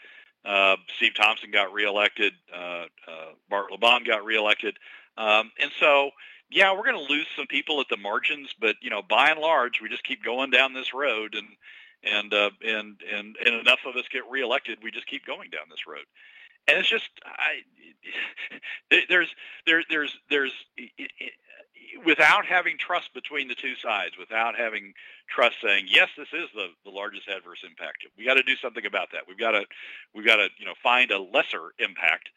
[0.46, 2.34] Uh, Steve Thompson got reelected.
[2.54, 4.78] Uh, uh, Bart LeBon got reelected.
[5.18, 6.12] Um, and so,
[6.50, 9.40] yeah, we're going to lose some people at the margins, but you know, by and
[9.40, 11.48] large, we just keep going down this road, and
[12.04, 15.64] and uh, and and and enough of us get reelected, we just keep going down
[15.70, 16.06] this road.
[16.68, 17.64] And it's just, I,
[19.10, 19.30] there's
[19.66, 20.54] there, there's there's
[22.06, 24.93] without having trust between the two sides, without having
[25.30, 28.06] trust saying, yes, this is the, the largest adverse impact.
[28.17, 29.21] We got to do something about that.
[29.28, 29.65] We've got to
[30.13, 32.30] we've got to you know find a lesser impact.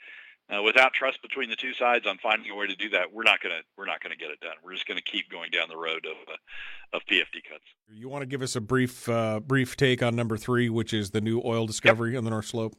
[0.52, 3.22] Uh, without trust between the two sides on finding a way to do that, we're
[3.22, 4.56] not gonna we're not gonna get it done.
[4.62, 7.64] We're just gonna keep going down the road of uh, of PFD cuts.
[7.88, 11.12] You want to give us a brief uh, brief take on number three, which is
[11.12, 12.18] the new oil discovery yep.
[12.18, 12.74] on the North Slope.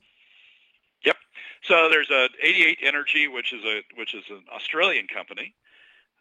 [1.06, 1.16] Yep.
[1.64, 5.56] So there's a 88 Energy, which is a which is an Australian company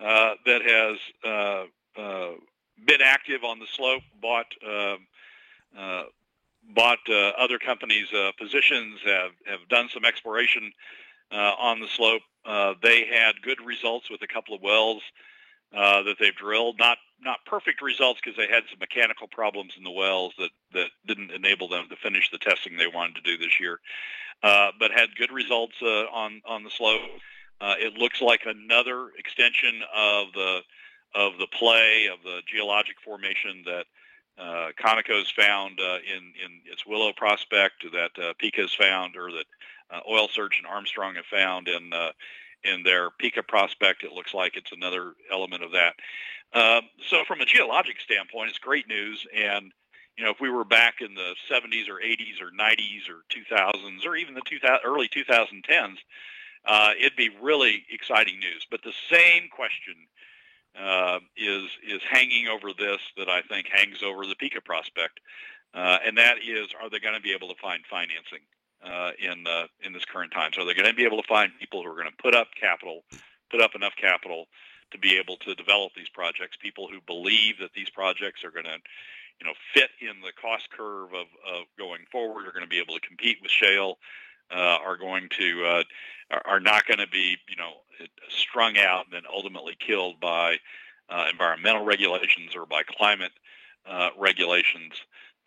[0.00, 2.32] uh, that has uh, uh,
[2.84, 5.06] been active on the slope, bought um,
[5.78, 6.04] uh,
[6.74, 10.72] bought uh, other companies' positions, have have done some exploration
[11.30, 12.22] on the slope.
[12.82, 15.02] they had good results with a couple of wells
[15.72, 16.78] that they've drilled.
[16.78, 20.88] Not not perfect results because they had some mechanical problems in the wells that that
[21.06, 23.78] didn't enable them to finish the testing they wanted to do this year.
[24.42, 27.02] but had good results on on the slope.
[27.62, 30.60] Uh, it looks like another extension of the
[31.14, 33.84] of the play of the geologic formation that
[34.36, 39.46] uh, Conoco's found uh, in in its Willow prospect, that uh, Pikka's found, or that
[39.92, 42.10] uh, Oil Search and Armstrong have found in uh,
[42.64, 44.02] in their Pikka prospect.
[44.02, 45.94] It looks like it's another element of that.
[46.54, 49.24] Um, so, from a geologic standpoint, it's great news.
[49.36, 49.72] And
[50.16, 54.04] you know, if we were back in the 70s or 80s or 90s or 2000s
[54.04, 55.98] or even the 2000, early 2010s,
[56.64, 58.66] uh, it'd be really exciting news.
[58.70, 59.94] But the same question
[60.78, 65.20] uh, is is hanging over this that I think hangs over the Pikka prospect,
[65.74, 68.44] uh, and that is: Are they going to be able to find financing
[68.84, 70.52] uh, in uh, in this current time?
[70.54, 72.34] So are they going to be able to find people who are going to put
[72.34, 73.02] up capital,
[73.50, 74.46] put up enough capital
[74.92, 76.56] to be able to develop these projects?
[76.56, 78.78] People who believe that these projects are going to
[79.40, 82.78] you know, fit in the cost curve of, of going forward, are going to be
[82.78, 83.98] able to compete with shale,
[84.54, 85.82] uh, are going to uh,
[86.44, 87.72] are, not going to be you know
[88.28, 90.56] strung out and then ultimately killed by
[91.08, 93.32] uh, environmental regulations or by climate
[93.86, 94.92] uh, regulations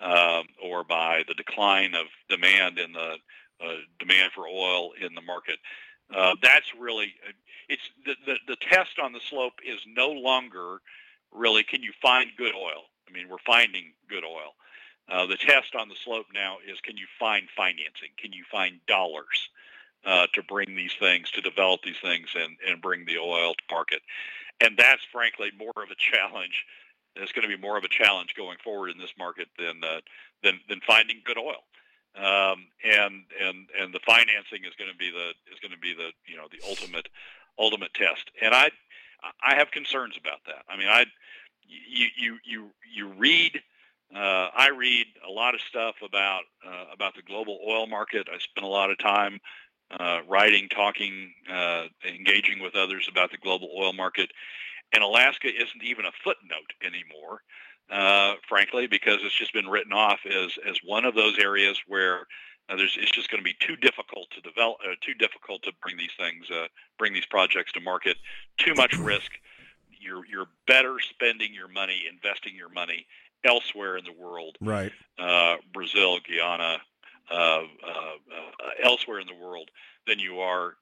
[0.02, 3.16] um, or by the decline of demand in the
[3.64, 5.58] uh, demand for oil in the market.
[6.14, 7.14] Uh, that's really
[7.70, 10.80] it's the, the the test on the slope is no longer
[11.32, 12.84] really can you find good oil.
[13.08, 14.54] I mean, we're finding good oil.
[15.10, 18.10] Uh, the test on the slope now is can you find financing?
[18.18, 19.50] Can you find dollars
[20.06, 23.64] uh, to bring these things, to develop these things, and, and bring the oil to
[23.70, 24.02] market?
[24.62, 26.66] And that's frankly more of a challenge.
[27.16, 30.02] It's going to be more of a challenge going forward in this market than uh,
[30.44, 31.64] than, than finding good oil.
[32.18, 35.94] Um, and and and the financing is going to be the is going to be
[35.94, 37.10] the you know the ultimate
[37.60, 38.32] ultimate test.
[38.42, 38.72] And I
[39.44, 40.64] I have concerns about that.
[40.70, 41.06] I mean, I
[41.68, 43.62] you you you you read.
[44.16, 48.28] Uh, I read a lot of stuff about uh, about the global oil market.
[48.34, 49.40] I spend a lot of time
[49.92, 54.32] uh, writing, talking, uh, engaging with others about the global oil market.
[54.94, 57.42] And Alaska isn't even a footnote anymore,
[57.92, 62.22] uh, frankly, because it's just been written off as as one of those areas where
[62.70, 65.98] uh, there's it's just going to be too difficult to develop, too difficult to bring
[65.98, 66.48] these things,
[66.98, 68.16] bring these projects to market.
[68.58, 69.30] Too much risk.
[70.00, 73.08] You're you're better spending your money, investing your money
[73.46, 74.58] elsewhere in the world.
[74.62, 74.92] Right.
[75.18, 76.78] Uh, Brazil, Guyana,
[77.32, 77.62] uh, uh,
[78.84, 79.70] elsewhere in the world
[80.08, 80.74] than you are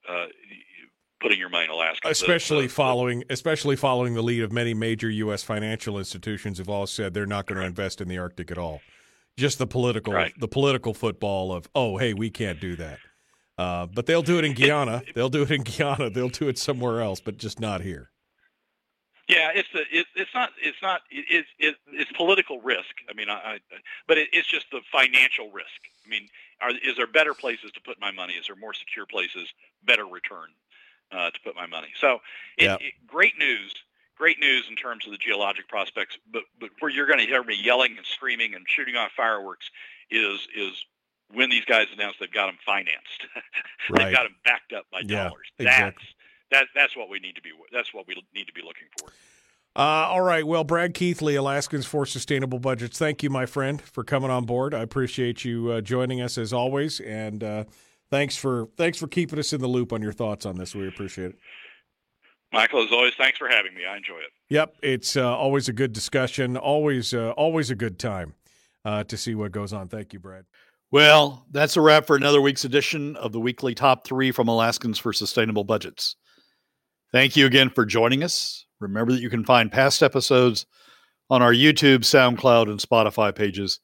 [1.24, 2.10] putting your money in Alaska.
[2.10, 5.42] Especially the, the, following, especially following the lead of many major U.S.
[5.42, 8.82] financial institutions have all said they're not going to invest in the Arctic at all.
[9.38, 10.34] Just the political, right.
[10.38, 13.00] the political football of, oh, hey, we can't do that.
[13.58, 15.02] Uh, but they'll do it in Guyana.
[15.16, 16.10] they'll do it in Guyana.
[16.10, 18.12] They'll do it somewhere else, but just not here.
[19.28, 22.96] Yeah, it's the it, it's not it's not it's it, it's political risk.
[23.10, 23.60] I mean, I, I
[24.08, 25.68] but it, it's just the financial risk.
[26.06, 26.28] I mean,
[26.62, 28.34] are, is there better places to put my money?
[28.34, 29.48] Is there more secure places,
[29.86, 30.50] better return
[31.12, 31.88] uh, to put my money?
[32.00, 32.20] So,
[32.58, 32.78] it, yeah.
[33.08, 33.74] great news
[34.18, 37.44] great news in terms of the geologic prospects, but but where you're going to hear
[37.44, 39.70] me yelling and screaming and shooting off fireworks
[40.12, 40.86] is is
[41.34, 43.28] when these guys announce they've got them financed,
[43.90, 44.06] right.
[44.06, 45.48] they've got them backed up by yeah, dollars.
[45.58, 45.84] Exactly.
[45.86, 46.14] That's
[46.54, 47.50] that, that's what we need to be.
[47.72, 49.10] That's what we need to be looking for.
[49.76, 50.46] Uh, all right.
[50.46, 53.00] Well, Brad Keithley, Alaskans for Sustainable Budgets.
[53.00, 54.74] Thank you, my friend, for coming on board.
[54.74, 57.64] I appreciate you uh, joining us as always, and uh,
[58.12, 60.76] thanks for thanks for keeping us in the loop on your thoughts on this.
[60.76, 61.38] We appreciate it.
[62.52, 63.82] Michael, as always, thanks for having me.
[63.84, 64.30] I enjoy it.
[64.50, 66.56] Yep, it's uh, always a good discussion.
[66.56, 68.36] Always, uh, always a good time
[68.86, 69.88] uh, to see what goes on.
[69.88, 70.46] Thank you, Brad.
[70.92, 75.00] Well, that's a wrap for another week's edition of the weekly top three from Alaskans
[75.00, 76.16] for Sustainable Budgets.
[77.14, 78.66] Thank you again for joining us.
[78.80, 80.66] Remember that you can find past episodes
[81.30, 83.80] on our YouTube, SoundCloud, and Spotify pages,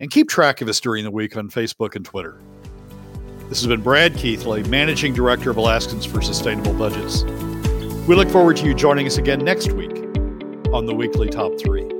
[0.00, 2.40] and keep track of us during the week on Facebook and Twitter.
[3.48, 7.22] This has been Brad Keithley, Managing Director of Alaskans for Sustainable Budgets.
[8.08, 9.96] We look forward to you joining us again next week
[10.72, 11.95] on the weekly top three.